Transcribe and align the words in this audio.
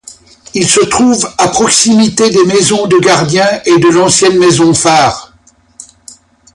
Il 0.55 0.67
se 0.67 0.83
trouve 0.83 1.29
à 1.37 1.49
proximité 1.49 2.31
des 2.31 2.43
maisons 2.45 2.87
de 2.87 2.97
gardien 2.97 3.45
et 3.67 3.77
de 3.77 3.87
l'ancienne 3.87 4.39
maison-phare. 4.39 5.31